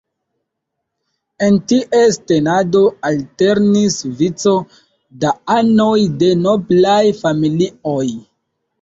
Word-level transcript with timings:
En 1.47 1.59
ties 1.71 2.17
tenado 2.31 2.81
alternis 3.11 4.01
vico 4.23 4.57
da 5.23 5.37
anoj 5.61 5.97
de 6.25 6.35
noblaj 6.45 7.01
familioj. 7.25 8.05